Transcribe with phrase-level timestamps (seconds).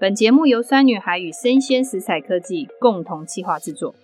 [0.00, 3.94] 本节目由酸女孩与生鲜食材科技共同企划制作。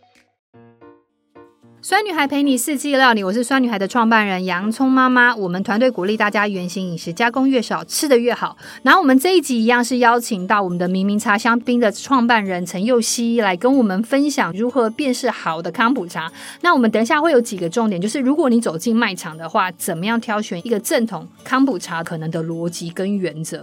[1.89, 5.33] 酸女孩陪你四季料理，我是酸女孩的创办人洋葱妈妈。
[5.37, 8.59] 我们团队鼓励大家原型饮食，加工越少，吃得越好。
[8.83, 16.29] 然后我们这一集一样是邀请到我们的明明茶香槟的创办人陈佑希来跟我们分享如何辨识好的康普茶。
[16.63, 23.59] 那我们等一下会有几个重点，就是如果你走进卖场的话，怎么样挑选一个正统康普茶可能的逻辑跟原则。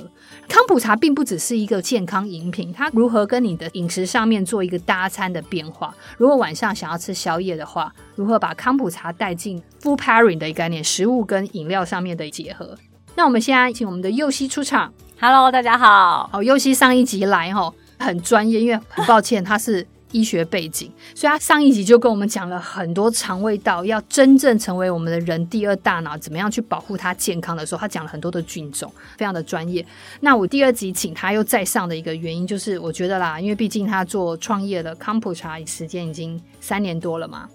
[0.47, 5.93] 康普茶并不只是一个健康饮品，它如何跟你的饮食上面做一个搭餐的变化。
[6.17, 12.77] 如果晚上想要吃宵夜的话，如何把康普茶带进 food pairing 的一个概念，食物跟饮料上面的结合？
[13.15, 14.93] 那我们现在请我们的佑希出场。
[15.19, 16.29] Hello，大家好。
[16.31, 29.83] 好，佑希上一集来哈，很专业，因为很抱歉他是医学背景，所以他上一集就跟我们讲了很多肠胃道要真正成为我们的人第二大脑，怎么样去保护它健康的时候，他讲了很多的菌种，非常的专业。
[30.19, 37.49] 那我第二集请他又再上的一个原因，就是我觉得啦，因为毕竟他做创业的康普茶时间已经三年多了嘛。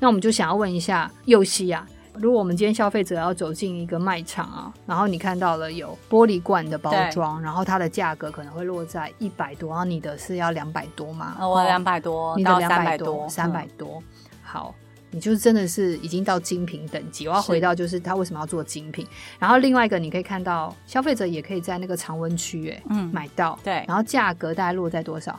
[0.00, 11.36] 那我们就想要问一下佑西啊，如果我们今天消费者要走进一个卖场啊，然后你看到了有玻璃罐的包装，然后它的价格可能会落在一百多，然后你的是要两百多吗？
[11.40, 14.30] 哦，我两百多，你的两百多，三百多，嗯。
[14.42, 14.74] 好，
[15.10, 17.26] 你就是真的是已经到精品等级。
[17.26, 19.06] 我要回到就是他为什么要做精品？
[19.38, 25.38] 然后另外一个你可以看到消费者也可以在那个常温区哎，嗯，买到对，然后价格大概落在多少？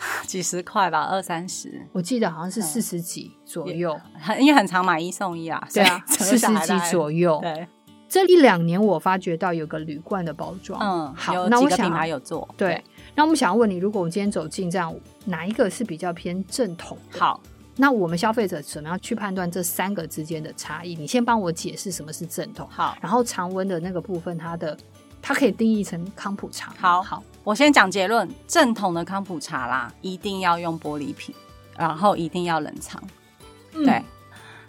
[0.26, 7.38] 几十块吧，二三十，我记得好像是四十几左右，很、嗯、因为很常买一送一啊，对啊， 四十几左右。
[7.42, 7.66] 对，
[8.08, 12.82] 这一两年我发觉到有个铝罐的包装，嗯，好，那我想品牌有做，对，
[13.14, 14.94] 那我们想要问你，如果我们今天走进这样，
[15.26, 16.96] 哪一个是比较偏正统？
[17.10, 17.40] 好，
[17.76, 20.94] 那我们消费者怎么样去判断这三个之间的差异？
[20.94, 24.76] 你先帮我解释什么是正统，好，然后常温的那个部分，它的
[25.20, 27.22] 它可以定义成康普茶，好好。
[27.50, 31.34] 我先讲结论，正统的康普茶啦，一定要用玻璃瓶，
[31.76, 33.02] 然后一定要冷藏。
[33.74, 34.00] 嗯、对，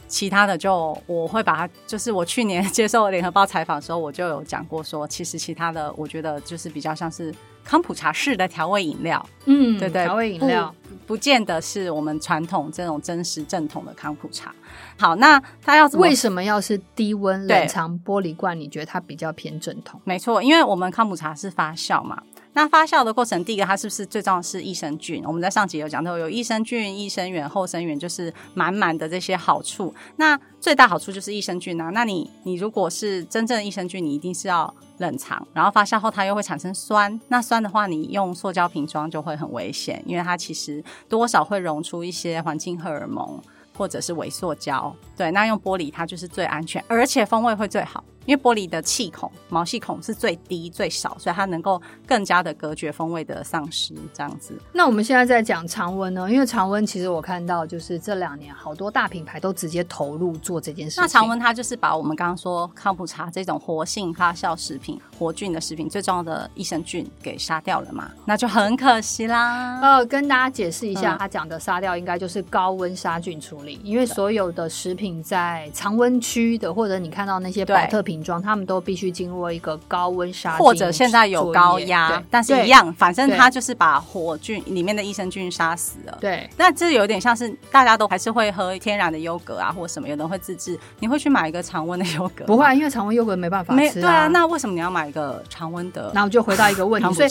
[0.08, 7.32] 其他的就我会把它，就是我去年 接受联合报采访的时候，我就有讲过说，其实其他的我觉得就是比较像是
[7.64, 9.24] 康普茶式的调味饮料。
[9.46, 14.52] 嗯，对对，调味饮料不，不见得是我们传统这种真实正统的康普茶。
[14.98, 18.60] 好，那它要为什么要是低温冷藏玻璃罐？
[18.60, 20.02] 你觉得它比较偏正统？
[20.04, 22.20] 没错，因为我们康普茶是发酵嘛。
[22.54, 25.24] 那发酵的过程，第一个它是不是最重要是益生菌？
[25.26, 29.94] 我们在上集有讲到，有益生菌、益生元、后生元，就是满满的这些好处。
[30.18, 31.90] 那最大好处就是益生菌啊。
[31.92, 37.18] 那你你如果是真正的益生菌，你一定是要冷藏，然后发酵后它又会产生酸。
[37.30, 43.42] 那酸的话，你用塑胶瓶装就会很危险，因为它其实多少会溶出一些环境荷尔蒙
[43.78, 44.94] 或者是微塑胶。
[45.16, 48.04] 对，那用玻璃它就是最安全，而且风味会最好。
[48.26, 54.54] 因为玻璃的气孔、毛细孔是最低最少，所以它能够更加的隔绝风味的丧失，这样子。
[54.72, 56.32] 那我们现在在讲常温呢？
[56.32, 61.02] 因为常温其实我看到就是这两年好多大品牌都直接投入做这件事情。
[61.02, 68.12] 那常温它就是把我们刚刚说康普茶这种活性发酵食品、活菌的食品最重要的益生菌给杀掉了嘛？
[68.26, 69.80] 那就很可惜啦。
[69.82, 78.11] 呃，跟大家解释一下，他讲的杀掉应该就是高温杀菌处理，因为所有的食品在常温区的，或者你看到那些保特瓶。
[78.12, 86.18] 瓶装，他们都必须经过一个高温杀菌，或者现在有高压，但是一样，反正它就是把活菌里面的益生菌杀死了。
[86.20, 92.44] 对，那这有点像是大家都还是会喝天然的优格啊，或者什么，有人会自制，你会去买一个常温的优格？
[92.46, 94.02] 不会，因为常温优格没办法吃啊。
[94.02, 96.12] 对啊，那为什么你要买一个常温的？
[96.14, 97.30] 那我就回到一个问题，所以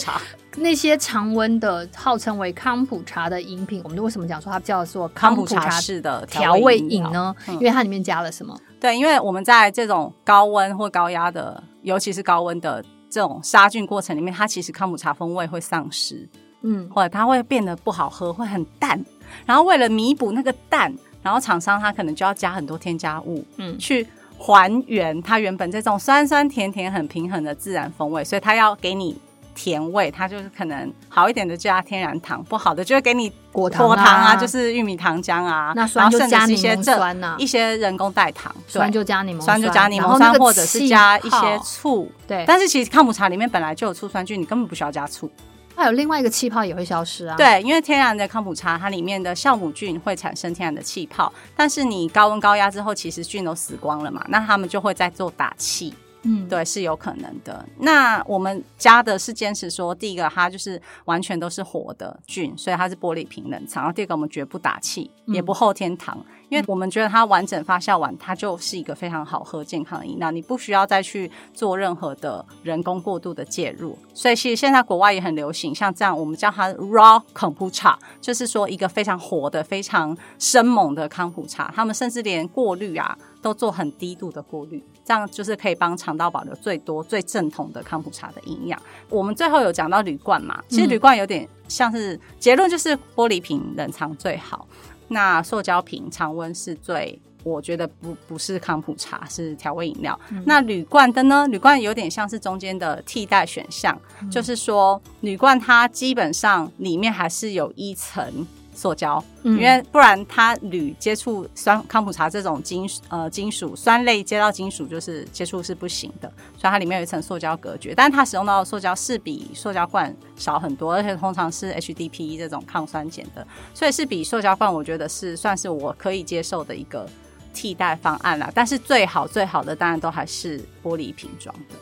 [0.57, 7.33] 那些常温的号称为康普茶的饮品，我们为什么讲说它叫做康普茶式的调味饮呢？
[7.47, 8.59] 因为它里面加了什么？
[8.79, 16.27] 对，因为我们在这种高温或高压的，尤其是高温的这种杀菌过程里面，它其实康普茶风味会丧失，
[16.63, 19.01] 嗯，或者它会变得不好喝，会很淡。
[19.45, 24.05] 然后为了弥补那个淡，然后厂商它可能就要加很多添加物，嗯，去
[24.37, 29.17] 还原它原本这种酸酸甜甜很平衡的自然风味，所以它要给你。
[29.53, 42.11] 甜味，它就是可能好一点的加天然糖，不好的就会给你果糖啊，果糖啊，就是玉米糖浆啊，那酸就加柠檬酸呐，一些人工代糖，酸就加柠檬酸，酸就加柠檬酸，或者是加一些醋。
[42.27, 45.29] 对，但是其实康普茶里面本来就有醋酸菌，你根本不需要加醋。
[45.73, 47.35] 还有另外一个气泡也会消失啊。
[47.35, 55.93] 对，因为天然的康普茶，它里面的酵母菌会产生天然的气泡，但是你高温高压之后，其实菌都死光了嘛，那他们就会在做打气。
[56.23, 57.65] 嗯，对，是有可能的。
[57.79, 63.83] 那我们加的是坚持说，第一个它就是完全都是活的菌，所以它是玻璃瓶冷藏。
[63.83, 73.97] 然后第二个我们绝不打气，也不后天糖，嗯、因为我们觉得它完整发酵完，它就是一个非常好喝、健康的饮料，你不需要再去做任何的人工过度的介入。
[74.13, 81.71] 所以其实现在国外也很流行，像这样我们叫它 raw kombucha，就是说一个非常活的、非常生猛的康普茶。
[81.75, 83.17] 他们甚至连过滤啊。
[83.41, 88.81] 都做很低度的过滤，这样就是可以帮肠道保留最多、最正统的康普茶的营养。
[89.09, 94.67] 我们最后有讲到铝罐嘛，其实铝罐有点像是结论，就是玻璃瓶冷藏最好，
[95.07, 100.17] 那塑胶瓶常温是最，我觉得不不是康普茶，是调味饮料。
[100.29, 101.47] 嗯、那铝罐的呢？
[101.47, 108.45] 铝罐有点像是中间的替代选项，嗯、就是说铝罐它基本上里面还是有一层。
[108.81, 117.93] 塑胶，嗯因为不然它铝接触酸康普茶这种金呃金属酸类接到金属就是接触是不行的，所以它里面有一层塑胶隔绝。
[117.93, 127.07] 但它使用到的塑胶是比塑胶罐少很多，而且通常是 HDPE 这种抗酸碱的，所以是比塑胶罐我觉得是算是我可以接受的一个
[127.53, 128.51] 替代方案啦。
[128.55, 131.75] 但是最好最好的当然都还是玻璃瓶装的，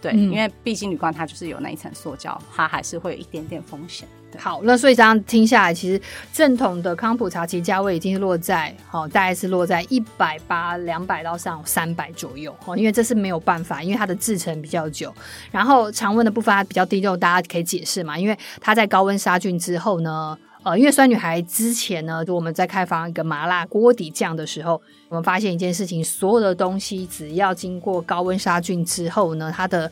[0.00, 4.06] 对，嗯、因为毕竟铝罐它就是有那一层塑胶，它还是会有一点点风险。
[4.36, 5.98] 好，那所以这样听下来，其实
[6.34, 15.12] 正统的康普茶其实价位已经落在，好、哦，大概是落在一百八、两百到上三百左右，哦，因为这是没有办法，因为它的制程比较久，
[15.50, 20.36] 然后常温的部分它比较低，就大家可以解释嘛，因为它在高温杀菌之后呢，
[20.68, 24.78] 呃，因为酸女孩之前呢，就我们在开发一个麻辣锅底酱的时候，
[25.08, 29.90] 我们发现一件事情，所有的东西只要经过高温杀菌之后呢，它的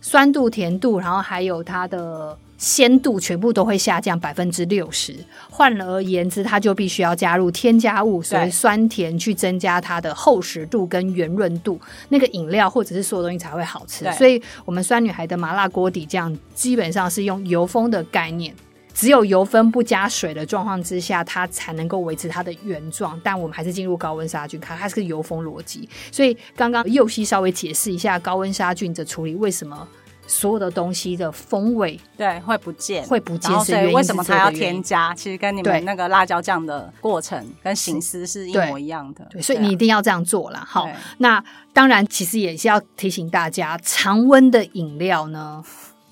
[0.00, 2.36] 酸度、甜度，然后还有它的。
[2.58, 5.14] 鲜度全部都会下降百分之六十，
[5.50, 14.10] 换而言之，它就必须要加入添加物，所以酸甜去增加它的厚实度跟圆润度，那个饮料或者是所有东西才会好吃。
[14.12, 18.54] 所以，我们酸女孩的麻辣锅底酱基本上是用油封的概念，
[18.96, 23.20] 只有油分不加水的状况之下，它才能够维持它的原状。
[23.22, 25.86] 但我们还是进入高温杀菌，看它是个油封逻辑。
[26.10, 29.86] 所以，刚刚右希稍微解释一下高温杀菌的处理为什么。
[30.28, 35.14] 所有的东西的风味对会不见，会不见，所以为什么它要添加？
[35.14, 39.24] 其实跟你们那个辣椒酱的过程跟形式是一模一样的。
[39.30, 40.64] 对，所以你一定要这样做啦。
[40.66, 41.40] 好，那
[41.72, 45.62] 当然，其实也是要提醒大家，常温的饮料呢，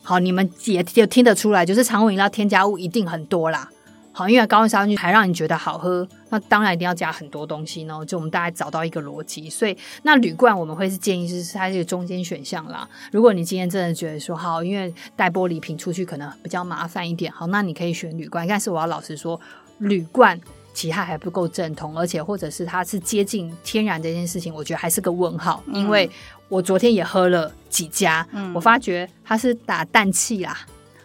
[0.04, 3.68] 好，你们也就听得出来，就是常温饮料添加物一定很多啦。
[4.12, 7.98] 好，因为高温杀菌还让你觉得好喝，那当然一定要加很多东西呢。
[8.06, 12.88] 就我们大概找到一个逻辑，所以那铝罐我们会是建议是它是一个中间选项啦。
[13.10, 18.46] 如果你今天真的觉得说好，因为带玻璃瓶出去可能比较麻烦一点，好，那你可以选铝罐。
[18.46, 19.40] 但是我要老实说，
[19.78, 20.40] 铝罐
[20.72, 25.60] 其他还不够正统，而且或者是它是接近天然这件事情，我觉得还是个问号。
[25.66, 26.08] 嗯、因为
[26.54, 30.56] 我昨天也喝了几家，嗯、我发觉它是打氮气啦。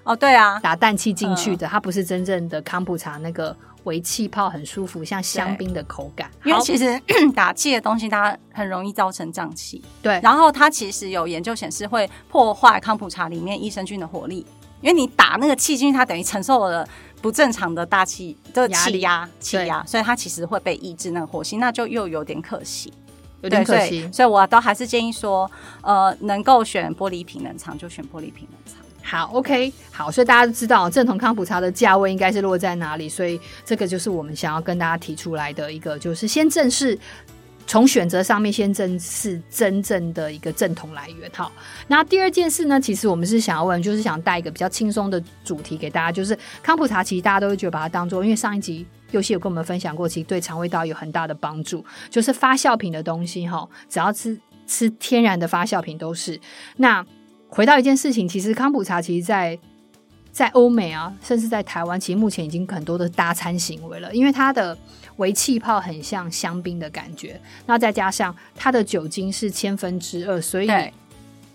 [0.03, 3.55] 哦，对啊，打氮气进去的，呃、它不是真正的康普茶那个
[3.85, 6.29] 微气泡很舒服，像香槟的口感。
[6.43, 7.01] 因为其实
[7.33, 9.83] 打气的东西，它很容易造成胀气。
[10.03, 14.45] 对，然后它其实有研究显示会破坏康普茶里面益生菌的活力，
[14.81, 16.87] 因为你打那个气进去，它等于承受了
[17.23, 22.93] 不正常的大气的气压，气压，所以它其实会被抑制那个活性，那就又有点可惜，
[23.41, 24.01] 有点可惜。
[24.01, 25.49] 所以，所以我都还是建议说，
[25.81, 28.75] 呃，能够选玻璃瓶冷藏就选玻璃瓶冷藏。
[29.01, 36.95] 好，OK，好，所以大家都知道正统康普茶的价位应该是落在哪里，所以这个就是我们想要跟大家提出来的一个，就是先正视
[37.65, 41.31] 从选择上面先正视真正的一个正统来源。
[41.33, 41.51] 好，
[41.87, 56.39] 那第二件事呢，其实我们是想要问，就是想带一个比较轻松的主题给大家，就是康普茶，其实大家都会觉得把它当做，因为上一集祐希有跟我们分享过，其实对肠胃道有很大的帮助，就是发酵品的东西哈，只要吃吃天然的发酵品都是
[56.77, 57.05] 那。
[57.51, 59.57] 回到一件事情，其实康普茶其实在
[60.31, 64.77] 在欧美啊，甚至在台湾，其实目前已经很多的搭餐行为了，因为它的
[65.15, 70.69] 微气泡很像香槟的感觉，那再加上它的酒精是千分之二，所以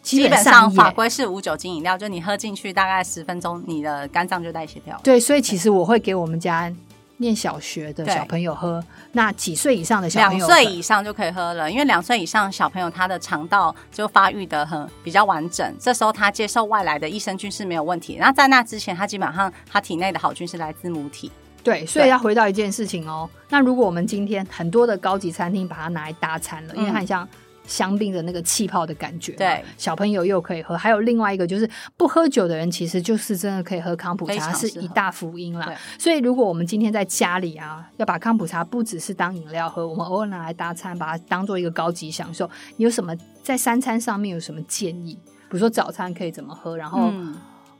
[0.02, 5.00] 基本上法规是无酒精饮料，就你喝进去大概十分钟，你的肝脏就代谢掉了。
[5.04, 6.74] 对，所以其实我会给我们家。
[7.24, 10.46] 念小学的小朋友喝，那几岁以上的小朋友？
[10.46, 18.16] 两岁以上就可以喝了，因为两岁以上小朋友他的肠道就发育的很比较完整，这时候他接受外来的益生菌是没有问题。
[18.20, 21.32] 那在那之前，他基本上他体内的好菌是来自母体。
[21.62, 23.28] 对，所以要回到一件事情哦。
[23.48, 27.26] 那如果我们今天很多的高级餐厅把它拿来搭餐了，因为它很像
[27.66, 29.32] 香槟的那个气泡的感觉。
[29.32, 30.76] 对，小朋友又可以喝。
[30.76, 35.72] 还有另外一个就是不喝酒的人，其实就是真的可以喝康普茶，是一大福音啦。
[35.98, 42.48] 所以如果我们今天在家里啊，要把康普茶不只是当饮料喝，我们偶尔拿来搭餐，把它当做一个高级享受。
[42.76, 45.18] 你有什么在三餐上面有什么建议？
[45.24, 47.10] 比如说早餐可以怎么喝，然后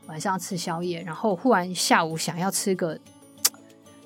[0.07, 2.97] 晚上吃宵夜，然后忽然下午想要吃个。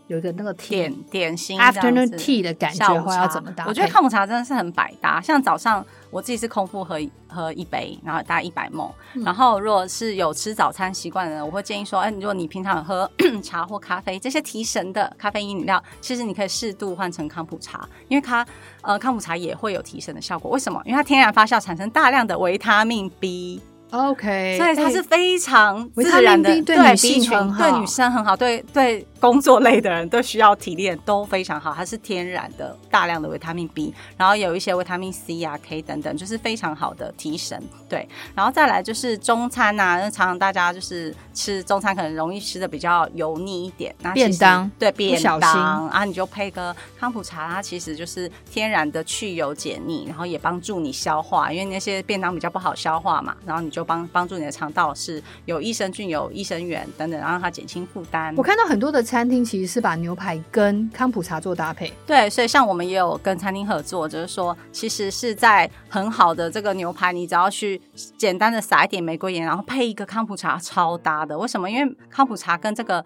[0.09, 3.63] 有一个那个点点心，afternoon tea 的感觉，或要怎么搭？
[3.67, 5.21] 我觉得康普茶真的是很百搭。
[5.21, 8.89] 像早上我自己是空腹喝喝一杯，然后大概一百 ml。
[9.23, 13.07] 然后如果是有吃早餐习惯的人，我会建议说，哎，如果你平常有喝
[13.43, 18.43] 茶或咖啡这些提神的咖啡因饮料，其实你可以适度换成康普茶，因为它
[18.81, 20.49] 呃康普茶也会有提神的效果。
[20.49, 20.81] 为什么？
[20.85, 23.61] 因为它天然发酵产生大量的维他命 B。
[23.91, 31.73] OK，所以它是非常自然的，对女性很好，对女生很好，对对工作类的人都需要体力都非常好。
[31.73, 37.61] 它是天然的，大量的维他命 B，然后有一些维他命 C 啊、K 等等，就是非常好的提神。
[37.89, 53.79] 对，然后再来就是中餐呐、啊，那常常大家就是吃中餐可能容易吃的比较油腻一点，那便当对便当啊，你就配个康普茶，它其实就是天然的去油解腻，然后也帮助你消化，因为那些便当比较不好消化嘛，然后你就。
[53.79, 58.35] 就帮帮助你的肠道是有益生菌、有益生元等等，然后让它减轻负担。
[58.35, 61.91] 我看到很多的餐厅其实是把牛排跟康普茶做搭配。
[62.05, 67.81] 对，所以像我们也有跟餐厅合作，就是说，其实是在很好的这个牛排，你只要去
[68.19, 71.35] 简单的撒一点玫瑰盐，然后配一个康普茶，超搭的。
[71.35, 71.67] 为什么？
[71.67, 73.03] 因为康普茶跟这个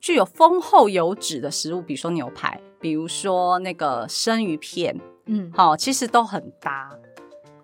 [0.00, 6.90] 具有丰厚油脂的食物，比如说牛排，比如说那个生鱼片，嗯，好，其实都很搭。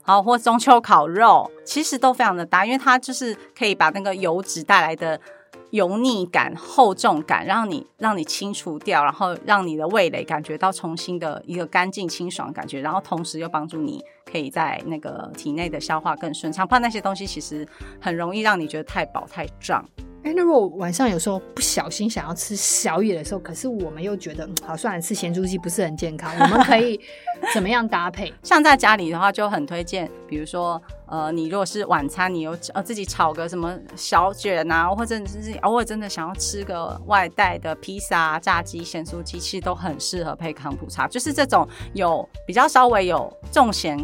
[0.03, 5.19] 好，或中秋烤肉，其实都非常的搭，因为它就是可以把那个油脂带来的
[5.75, 16.65] 油腻感、厚重感，让你让你清除掉，然后让你的味蕾感觉到重新的一个干净清爽感觉，然后同时又帮助你可以在那个体内的消化更顺畅。
[16.65, 17.67] 怕那些东西其实
[18.01, 19.85] 很容易让你觉得太饱太胀。
[20.25, 26.99] 哎，那如果晚上有时候不小心想要吃宵夜的时候，可是我们又觉得，嗯，好，算了，吃咸猪鸡不是很健康，我们可以
[27.53, 28.33] 怎么样搭配？
[28.43, 43.99] 像在家里的话，就很推荐，比如说，呃，你如果是晚餐，你有呃自己炒个什么小卷啊，或者是偶尔真的想要吃个外带的披萨、炸鸡、咸酥鸡，其实都很适合配康普茶，就是这种有比较稍微有重咸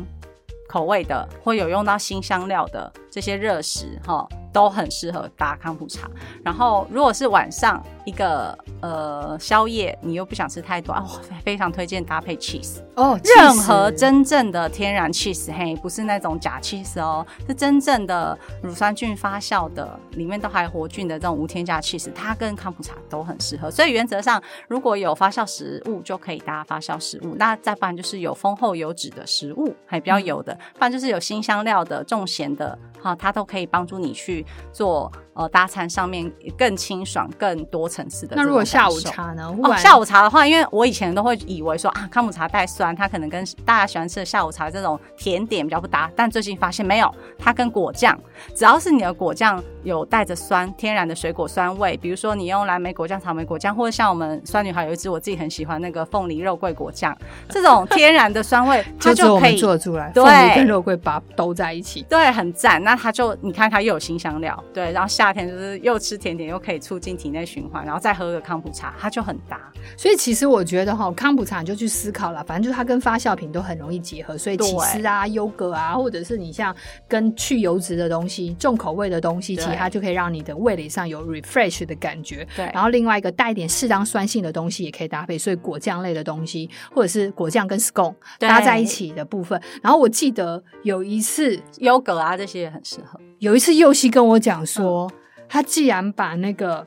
[0.69, 4.29] 口味的，或有用到新香料的这些热食，哈。
[4.53, 6.11] 都很适合搭康普茶，
[6.45, 23.71] 然后如果是晚上一个呃宵夜，你又不想吃太多，我，非常推荐搭配 cheese 哦，任何真正的天然 cheese，嘿，不是那种假 cheese 哦，是真正的乳酸菌发酵的，里面都还活菌的这种无添加 cheese，它跟康普茶都很适合。
[23.71, 34.40] 所以原则上，如果有发酵食物就可以搭发酵食物，那再不然就是有丰厚油脂的食物，还比较油的，不然就是有新香料的、重咸的，哈，它都可以帮助你去。
[34.73, 38.37] 做呃搭餐上面更清爽、更多层次的。
[38.37, 39.51] 那如果下午茶呢？
[39.63, 46.11] 哦，下午茶的话，因为我以前都会以为说啊，康姆茶带酸，它可能跟大家喜欢吃的下午茶这种甜点比较不搭。
[46.15, 48.19] 但最近发现没有，它跟果酱，
[48.55, 57.17] 只要是你的果酱有带着酸、天然的水果酸味，比如说你用蓝莓果酱、草莓果酱，或者像我们酸女孩有一支我自己很喜欢那个凤梨肉桂果酱，
[57.49, 60.11] 这种天然的酸味， 它就可以做出来。
[60.11, 62.83] 对，凤梨跟肉桂把它兜在一起，对，很赞。
[62.83, 64.51] 那它就你看它又有新香料。
[64.75, 69.61] 对，然后夏天就是又吃甜点，又可以促进体内循环，然后再喝个康普茶，它就很搭。
[69.97, 76.75] 所以其实我觉得哈，康普茶你就去思考了，反正就是它跟发酵品都很容易结合，所以起司啊、优格啊，或者是你像
[77.07, 82.45] 跟去油脂的东西、重口味的东西，其实它就可以让你的味蕾上有 refresh 的感觉。
[82.57, 89.63] 对，然后另外一个带一点适当酸性的东西也可以搭配，所以果酱类的东西，或者是果酱跟 scone 搭在一起的部分。
[89.81, 93.21] 然后我记得有一次优格啊这些也很适合。
[93.41, 95.11] 有一次佑希跟我讲说，
[95.49, 96.87] 他既然把那个。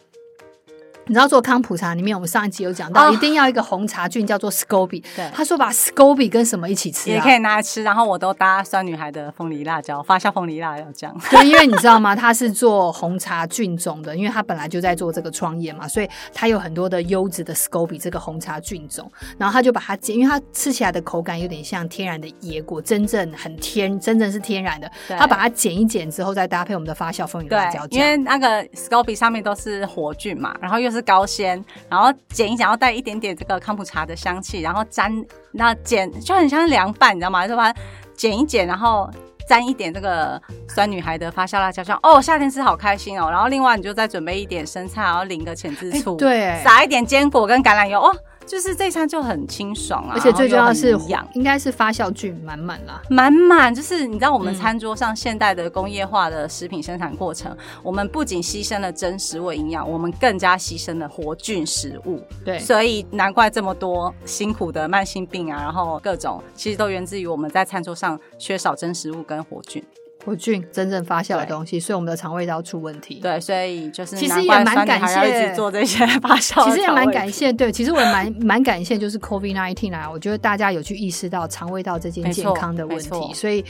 [1.05, 5.03] 你知道做康普茶里面，我们上一集有讲到，一定要一个红茶菌叫做 SCOBY。
[5.15, 7.83] 对，他说把 SCOBY 跟什么一起吃，也可以拿来吃。
[7.83, 11.13] 然后我都搭酸女孩的凤梨辣椒，发酵凤梨辣椒酱。
[11.29, 12.15] 对，因为你知道吗？
[12.15, 19.11] 他是做红茶菌种的，因为他本来就在做这个创业嘛，所以他有很多的优质的 SCOBY 这个红茶菌种。
[19.37, 24.89] 然后他就把它剪，因为它吃起来的口感有点像天然的椰果，真正很天，真正是天然的。
[25.09, 27.89] 他把它剪一剪之后，再搭配我们的发酵凤梨辣椒酱。
[27.89, 35.11] 因为那个 SCOBY 上面都是活菌嘛，然后又是高纤，然后剪一剪，要带一点点这个康普茶的香气，然后沾，
[35.51, 37.47] 那剪就很像凉拌，你知道吗？
[37.47, 37.79] 就把它
[38.15, 39.09] 剪一剪，然后
[39.47, 41.99] 沾一点这个酸女孩的发酵辣椒酱。
[42.03, 43.29] 哦，夏天吃好开心哦。
[43.29, 53.73] 然后另外你就再准备一点生菜，然后淋个浅汁醋，对，撒一点坚果跟橄榄油，哦，就是这一餐就很清爽啊，而且最重要是养，应该是发酵菌满满啦，满满。
[53.73, 62.21] 就是你知道我们餐桌上现代的工业化的食品生产过程，嗯、我们不仅牺牲了真食物营养，我们更加牺牲了活菌食物。
[62.43, 69.83] 对，所以难怪这么多辛苦的慢性病啊，然后各种其实都源自于我们在餐桌上缺少真食物跟活菌。
[70.25, 73.15] 活菌真正发酵的东西，所以我们的肠胃道出问题。
[73.15, 76.63] 对，所以就是其实也蛮感谢做这些 发酵。
[76.65, 83.33] 其实也蛮感谢，对，其实我也蛮蛮感谢，就是 COVID nineteen 啊，我觉得大家有去意识到肠胃道这件健康的问题。
[83.33, 83.63] 所以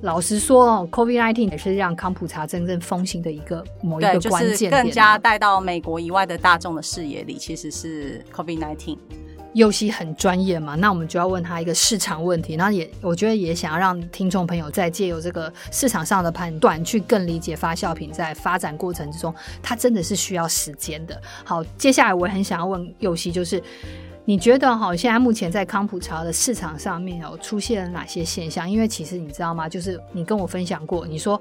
[0.00, 8.98] 老实说哦，COVID nineteen 也是让康普茶真正风行的一个某一个关键点，就是更加带到美国以外的大众的视野里，其实是 COVID nineteen。
[9.54, 21.20] 佑熙很专业嘛，那我们就要问他一个市场问题，那也我觉得也想要让听众朋友在借由这个市场上的判断，去更理解发酵品在发展过程之中，它真的是需要时间的。
[21.44, 23.62] 好，接下来我很想要问佑熙，就是
[24.24, 28.68] 你觉得哈，现在目前在康普茶的市场上面有出现了哪些现象？
[28.68, 29.68] 因为其实你知道吗？
[29.68, 31.40] 就是你跟我分享过，你说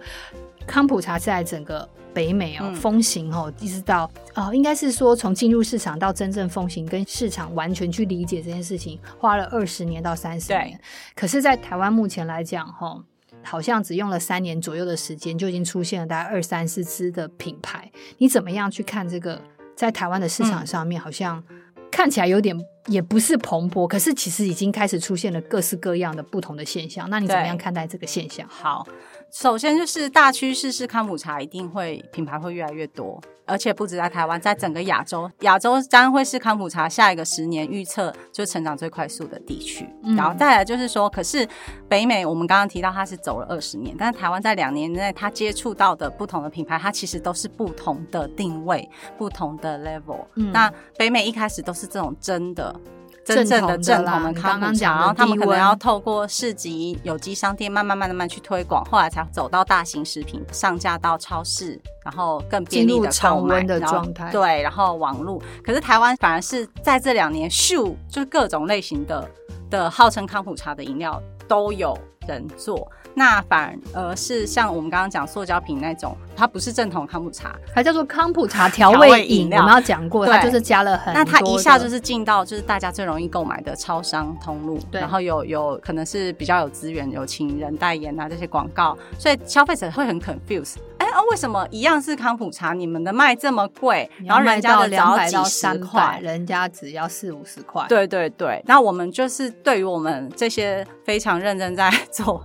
[0.65, 1.87] 康普茶在整个。
[2.13, 10.79] 北美哦，风行哦，一直到哦，应该是说从进入市场到真正风行，跟市场完全去理解这件事情，花了二十年到三十年。
[11.15, 13.03] 可是，在台湾目前来讲，哈，
[13.41, 17.91] 好像只用了三年左右的时间，就已经出现了大概二三十支的品牌。
[18.19, 19.41] 你怎么样去看这个
[19.75, 21.43] 在台湾的市场上面，好像
[21.89, 22.55] 看起来有点
[22.85, 27.09] 也不是蓬勃，可是其实已经开始出现了各式各样的不同的现象。
[27.09, 28.47] 那你怎么样看待这个现象？
[28.47, 28.87] 好。
[29.33, 39.89] 首先就是大趋势是康普茶一定会品牌会越来越多，而且不止在台湾，在整个亚洲，亚洲将会是康普茶下一个十年预测就成长最快速的地区。
[40.03, 41.47] 嗯、然后再来就是说，可是
[41.89, 48.87] 北美我们刚刚提到它是走了二十年，但是台湾在两年内它接触到的不同的品牌，它其实都是不同的定位、
[49.17, 50.27] 不同的 level。
[50.35, 52.79] 嗯、那北美一开始都是这种真的。
[53.23, 64.29] 真正的正统的康普茶，然后他们可能要透过市集、有机商店，慢慢、慢慢去推广，后来才走到大型食品上架到超市，然后更便利的购买的状态。
[64.31, 65.41] 对，然后网络。
[65.63, 69.29] 可是台湾反而是在这两年，咻，就是各种类型的
[69.69, 72.91] 的号称康普茶的饮料都有人做。
[73.15, 79.59] 那反而是像我们刚刚讲塑胶瓶那种，它不是正统康普茶，它叫做康普茶调味饮料。
[79.59, 81.23] 我们要讲过，它就是加了很多。
[81.23, 90.75] 那它一下就是进到就是大家最容易购买的超商通路，然后有有可能是比较有资源，有请人代言啊这些广告，所以消费者会很 confused。
[91.13, 97.85] 哎、欸、啊，为什么一样是康普茶，你们的卖这么贵，然后人家的两百到三块，人家只要四五十块？
[97.87, 102.43] 对对对，那我们就是对于我们这些非常认真在 做。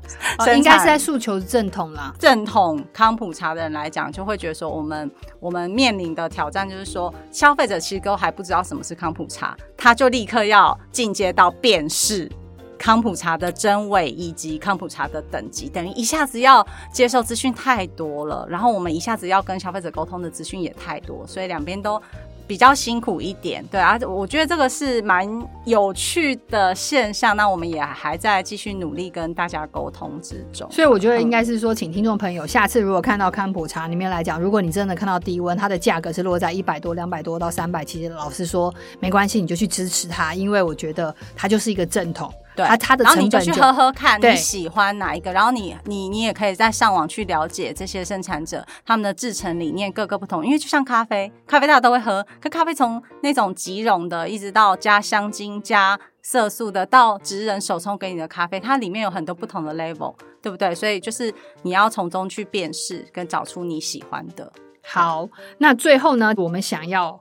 [0.54, 12.30] 应该是在诉求正统啦，正统康普茶的人来讲，就会觉得说，我们我们面临的挑战就是说，消费者其实都还不知道什么是康普茶，他就立刻要进阶到辨识
[12.78, 22.00] 康普茶的真伪以及康普茶的等级，等于一下子要接受资讯太多了，然后我们一下子要跟消费者沟通的资讯也太多，所以两边都。
[22.46, 25.28] 比较辛苦一点，对啊，我觉得这个是蛮
[25.66, 27.36] 有趣的现象。
[27.36, 30.66] 那我们也还在继续努力跟大家沟通之中。
[30.72, 42.32] 所以我觉得应该是说，请听众朋友下次如果看到康普茶里面来讲，如果你真的看到低温，它的价格是落在一百多、两百多到三百，其实老实说没关系，你就去支持它，因为我觉得它就是一个正统。
[42.58, 42.66] 对，
[43.04, 45.32] 然后你就去喝喝看，你喜欢哪一个？
[45.32, 50.44] 然后你你你也可以在上网去了解这些生产者他们的制成理念各个不同。
[50.44, 60.74] 因为就像咖啡，咖啡大家都会喝，可咖啡从那种即溶的，一直到加香精、加色素的，到职人手冲给你的咖啡，它里面有很多不同的 level，对不对？
[60.74, 64.52] 所以就是你要从中去辨识跟找出你喜欢的。
[64.82, 67.20] 好，那最后呢，我们想要。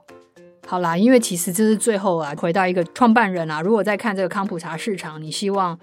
[0.70, 5.78] 好啦，因为其实这是最后啊，回到一个创办人啊，如果在看这个康普茶市场，你希望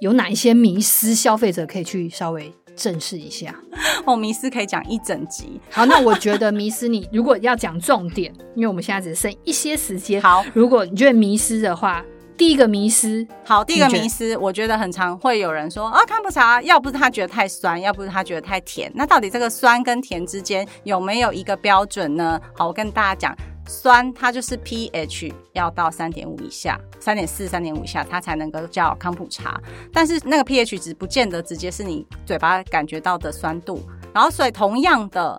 [0.00, 3.54] 有哪一些迷思，消费者可以去稍微正视一下？
[4.04, 5.60] 哦，迷思可以讲一整集。
[5.70, 10.20] 好，那我觉得迷思，你如果要讲重点，因为我们现在只剩一些时间。
[10.20, 12.04] 好，如果你觉得迷思的话，
[12.36, 22.40] 第一个迷失，好，第一个迷失，我觉得很常会有人说啊，康普茶要不是他觉得太酸，要不是他觉得太甜，那到底这个酸跟甜之间有没有一个标准呢？
[22.56, 23.36] 好，我跟大家讲。
[23.66, 29.60] 酸，它就是 pH 要到三点五以下，三点四、三点五以下，它才能够叫康普茶。
[29.92, 33.82] 但是那个 pH 值不见得直接是你嘴巴感觉到的酸度。
[34.14, 35.38] 然后，所以同样的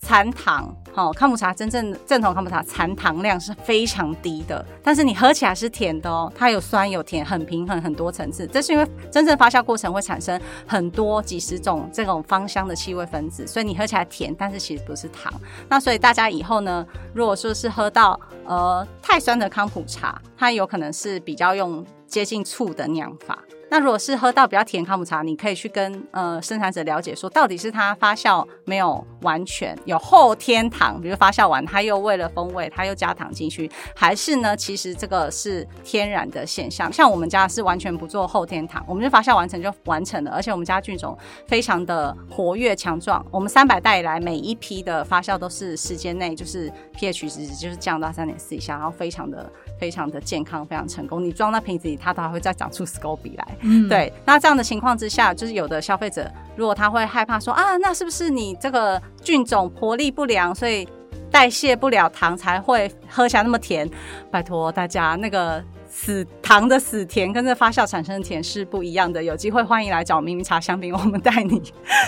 [0.00, 8.46] 残糖，哦，康普茶真正正统康普茶残糖量是非常低的，但是你喝起来是甜的哦，它有酸有甜，很平衡，很多层次。
[8.46, 15.30] 这是因为真正发酵过程会产生很多几十种这种芳香的气味分子，所以你喝起来甜，但是其实不是糖。
[15.68, 23.38] 那所以大家以后呢，如果说是喝到呃太酸的康普茶，它有可能是比较用接近醋的酿法。
[23.68, 36.92] 那如果是喝到比较甜康普茶，你可以去跟呃生产者了解说，到底是它发酵没有完全有后天糖，比如发酵完它又为了风味，它又加糖进去，还是呢，其实这个是天然的现象。
[36.92, 43.24] 像我们家是完全不做后天糖，我们就发酵完成就完成了，而且我们家菌种非常的活跃强壮。
[43.32, 51.22] 我们三百代以来每一批的发酵都是时间内就是 pH 值就是降到三点四以下，然后非常的非常的健康，非常成功。
[51.22, 53.56] 你装在瓶子里，它都还会再长出 SCOBY 来。
[53.60, 60.88] 嗯，对，那这样的情况之下，就是有的消费者如果他会害怕说啊，那是不是你这个菌种活力不良，所以
[61.30, 63.88] 代谢不了糖才会喝起来那么甜？
[64.30, 69.22] 拜托大家，那个死糖的死甜跟这发酵产生的甜是不一样的。
[69.22, 71.62] 有机会欢迎来找明明茶香槟，我们带你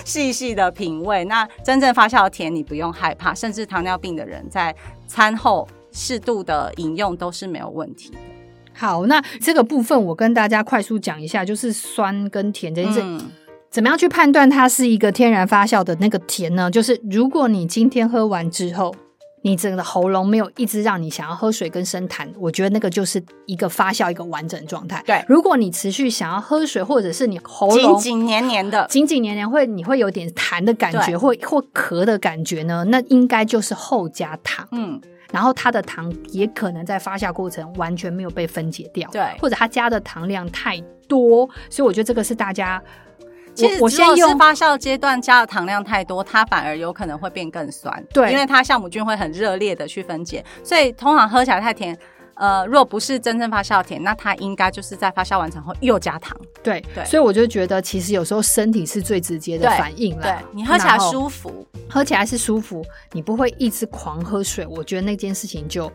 [0.05, 1.25] 细细的品味。
[1.25, 4.75] 那真正发酵的甜，你不用害怕，甚至糖尿病的人在
[5.07, 5.67] 餐后
[5.99, 8.17] 适度的饮用都是没有问题的。
[8.73, 13.21] 好，那这个部分我跟大家快速讲一下，就是酸跟甜这件事，嗯、
[13.69, 16.71] 怎么样去判断它是一个天然发酵的那个甜呢？
[16.71, 18.95] 就是如果你今天喝完之后，
[19.43, 25.03] 你整个喉咙没有一直让你想要喝水跟生痰，我觉得那个就是一个发酵一个完整状态。
[25.05, 34.69] 对，如果你持续想要喝水，或者是你喉咙紧紧黏黏的，紧紧黏黏会你会有点痰的感觉，或或咳的感觉呢，那应该就是后加糖。
[34.71, 35.01] 嗯。
[35.33, 42.83] 然后它的糖也可能在发酵过程完全没有被分解掉，对，或者它加的糖量太多，所以我觉得这个是大家，
[43.55, 51.97] 其实我先用发酵阶段加的糖量太多，它反而有可能会变更酸，对，因为它酵母菌会很热烈的去分解，所以通常喝起来太甜。
[52.39, 56.37] 呃，若不是真正发酵甜，那它应该就是在发酵完成后又加糖。
[56.63, 60.23] 对对，所以我就觉得，其实有时候身体是最直接的反应了。
[60.23, 64.67] 对，你喝起来舒服，喝起来是舒服，你不会一直狂喝水。
[64.67, 65.91] 我觉得那件事情就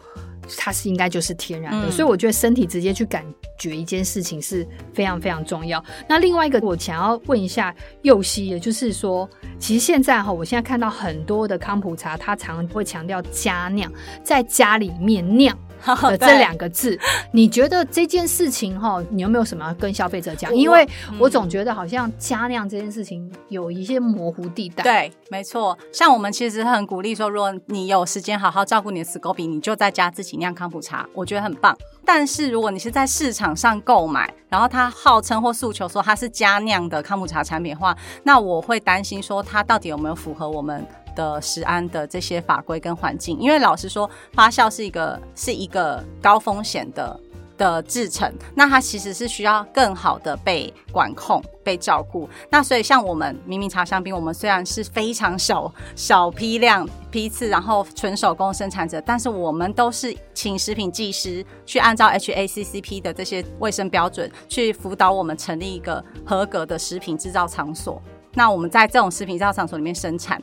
[0.57, 3.23] 它是应该就是天然的，嗯，所以我觉得身体直接去感
[3.57, 5.83] 觉一件事情是非常非常重要。
[6.09, 13.89] 那另外一个，我想要问一下祐希，也就是说，其实现在哈，我现在看到很多的康普茶，它常会强调加酿，
[14.23, 15.57] 在家里面酿。
[16.09, 16.97] 的这两个字，
[17.31, 20.53] 你觉得这件事情哈，你有没有什么要跟消费者讲？
[20.55, 20.87] 因为
[21.19, 24.83] 我总觉得好像加酿这件事情有一些模糊地带。
[24.83, 25.77] 对，没错。
[25.91, 31.77] 像我们其实很鼓励说，如果你有时间好好照顾你的 SCOBY，你就在家自己酿康普茶，我觉得很棒。
[32.05, 40.85] 但是如果你是在市场上购买，然后他号称或诉求说它是加酿的康普茶产品的话，那我会担心说它到底有没有符合我们。
[41.15, 47.19] 的食安的这些法规跟环境，因为老实说，发酵是一个是一个高风险的
[47.57, 52.27] 的制程，那它其实是需要更好的被管控、被照顾。
[52.49, 68.01] 那所以像我们明明茶香槟，我们虽然是非常小小批量批次，然后纯手工生产者，但是我们都是请食品技师去按照 HACCP 的这些卫生标准去辅导我们成立一个合格的食品制造场所。
[68.33, 70.41] 那我们在这种食品制造场所里面生产。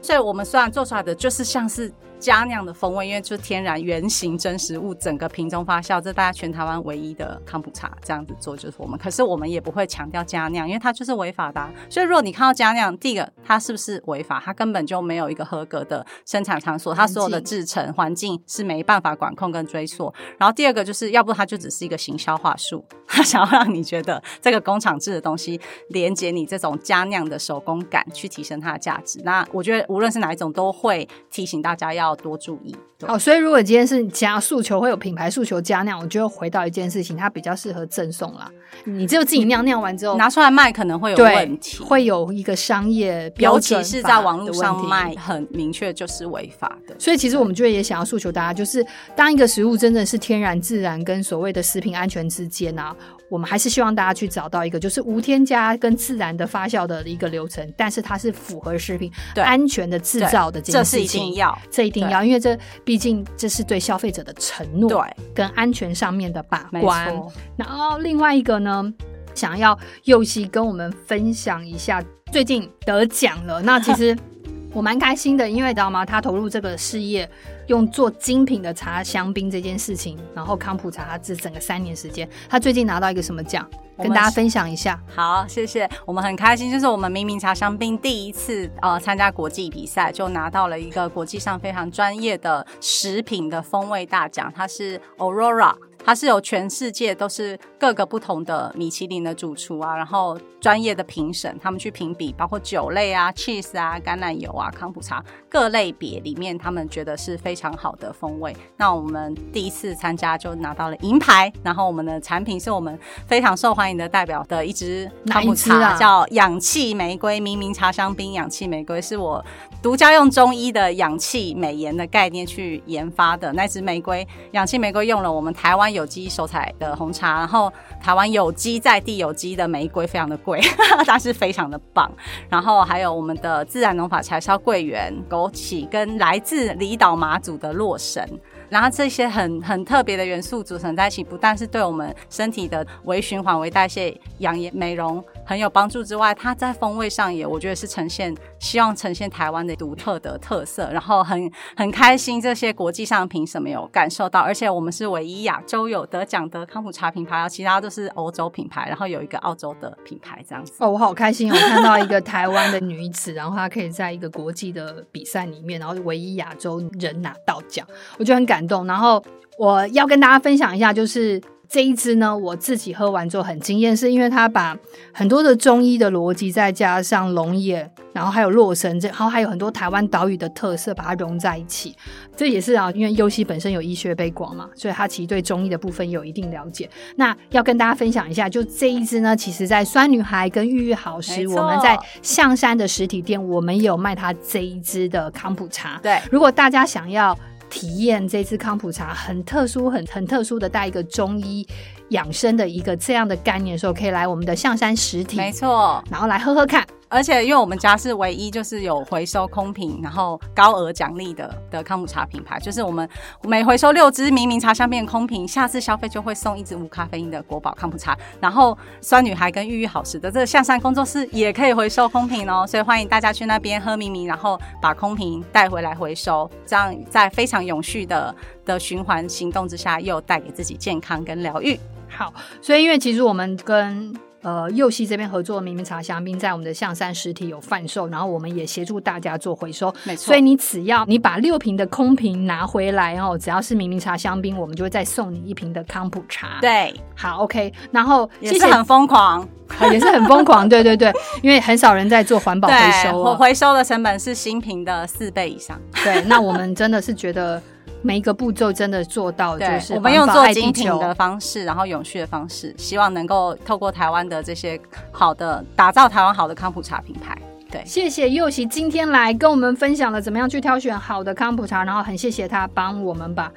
[0.00, 8.98] 所以我们虽然做出来的就是像是加酿的风味，因为就是天然原型真实物，整个瓶中发酵，这大家全台湾唯一的康普茶这样子做就是我们。
[8.98, 11.72] 可是我们也不会强调加酿，因为它就是违法的啊。
[11.88, 14.42] 所以如果你看到加酿，第一个它是不是违法？
[14.44, 20.12] 它根本就没有一个合格的生产场所，它所有的制成环境是没办法管控跟追溯。
[20.38, 29.20] 然后第二个就是要不它就只是一个行销话术，它 想要让你觉得这个工厂制的东西连接你这种加酿的手工感，去提升它的价值。
[29.22, 32.07] 那我觉得无论是哪一种，都会提醒大家要。
[32.08, 32.74] 要多注意。
[33.06, 38.50] 好，所以如果今天是加诉求，会有品牌诉求加酿，我就回到一件事情，它比较适合赠送啦。
[38.84, 46.96] 你只有自己酿酿完之后拿出来卖，可能会有问题，会有一个商业标准，尤其是在网络上卖，很明确就是违法的。
[46.98, 52.94] 所以其实我们就也想要诉求大家，就是当一个食物真的是天然自然跟所谓的食品安全之间啊，
[53.28, 62.58] 我们还是希望大家去找到一个就是无添加跟自然的发酵的一个流程，但是它是符合食品安全的制造的这件事情，这是一定要，这一定要，因为这。
[62.84, 67.14] 毕竟这是对消费者的承诺，对，跟安全上面的把关。
[67.54, 68.92] 然后另外一个呢，
[69.34, 73.60] 想要祐希跟我们分享一下最近得奖了。
[73.60, 74.16] 那其实
[74.72, 76.04] 我蛮开心的，因为你知道吗？
[76.04, 77.28] 他投入这个事业，
[77.68, 83.66] 用做精品的茶香槟这件事情，然后康普茶他这整个三年时间，他最近拿到一个什么奖？
[83.96, 85.00] 跟大家分享一下。
[85.12, 95.74] 好，谢谢，我们很开心，就是我们明明茶香槟第一次呃参加国际比赛，就拿到了一个国际上非常专业的食品的风味大奖，它是 Aurora。
[96.08, 108.56] 它是有全世界都是各个不同的米其林的主厨啊，然后专业的评审，他们去评比，包括酒类啊、cheese 啊、橄榄油啊、康普茶各类别里面，他们觉得是非常好的风味。
[108.78, 119.44] 那我们第一次参加就拿到了银牌，然后我们的产品是我们非常受欢迎的代表的一支康普茶，啊、叫氧气玫瑰，明明茶香槟氧气玫瑰，是我
[119.80, 130.60] 独家用中医的氧气美颜的概念去研发的那支玫瑰，氧气玫瑰用了我们台湾有机手采的红茶，然后台湾有机在地有机的玫瑰非常的贵，
[131.06, 132.10] 但是非常的棒。
[132.48, 138.28] 然后还有我们的自然农法柴烧桂圆、枸杞跟来自离岛马祖的洛神，
[138.68, 145.24] 然后这些很很特别的元素组成在一起，不但是对我们身体的微循环、微代谢、养颜、美容。
[145.48, 160.74] 很有帮助之外，它在风味上也我觉得是呈现，希望呈现台湾的独特的特色，然后很很开心这些国际上评审没有感受到，而且我们是唯一亚洲有得奖的康普茶品牌，然后其他都是欧洲品牌，然后有一个澳洲的品牌这样子。
[160.80, 167.86] 哦，我好开心哦，看到一个台湾的女子， 然后她可以在一个国际的比赛里面，然后唯一亚洲人拿到奖，
[168.18, 168.86] 我觉得很感动。
[168.86, 169.24] 然后
[169.56, 171.40] 我要跟大家分享一下，就是。
[171.68, 174.74] 这一支呢，我自己喝完之后很惊艳，是因为它把
[175.12, 181.94] 很多的中医的逻辑，再加上龙眼，然后还有洛神，这然后还有很多台湾岛屿的特色，把它融在一起。
[182.34, 186.88] 这也是啊，因为侑希本身有医学背景嘛，所以他其实对中医的部分有一定了解。
[187.16, 196.00] 那要跟大家分享一下，就这一支呢，其实在酸女孩跟玉玉好时，我们在象山的实体店，我们也有卖它这一支的康普茶。
[196.02, 197.38] 对，如果大家想要。
[197.70, 201.66] 体验这次康普茶很特殊、很很特殊的带一个中医
[202.10, 206.86] 养生的一个这样的概念的时候，可以来我们的象山实体，没错，然后来喝喝看。
[207.08, 213.08] 而且，因为我们家是唯一就是有回收空瓶，然后高额奖励的的康普茶品牌，就是我们
[213.42, 218.16] 每回收六支明明茶香槟空瓶，下次消费就会送一支无咖啡因的国宝康普茶。
[218.40, 228.34] 然后酸女孩跟玉玉好食的这个象山工作室也可以回收空瓶哦，所以欢迎大家去那边喝明明，然后把空瓶带回来回收，这样在非常永续的
[228.66, 231.78] 的循环行动之下，又带给自己健康跟疗愈。
[232.10, 239.92] 好，所以因为其实我们跟呃，侑希这边合作的明明茶香槟在我们的象山实体有贩售，然后我们也协助大家做回收。
[240.04, 246.58] 没错，所以你只要你把六瓶的空瓶拿回来哦，只要是明明茶香槟，我们就会再送你一瓶的康普茶。
[246.60, 247.72] 对，好，OK。
[247.90, 249.46] 然后也是很疯狂，
[249.90, 250.66] 也是很疯狂。
[250.70, 255.80] 对对对，因为很少人在做环保回收，我回收的成本是新瓶的四倍以上。
[256.04, 257.60] 对，那我们真的是觉得。
[258.02, 264.80] 每一个步骤真的做到，就是我们用做精品的方式，然后永续的方式，希望能够透过台湾的这些
[265.10, 267.36] 好的，打造台湾好的康普茶品牌。
[267.70, 273.52] 对，谢谢佑希今天来跟我们分享了怎么样去挑选好的康普茶，然后很谢谢他帮我们把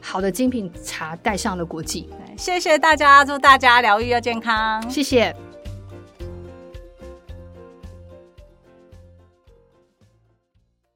[0.00, 2.10] 好的精品茶带上了国际。
[2.36, 5.34] 谢谢大家，祝大家疗愈又健康，谢谢。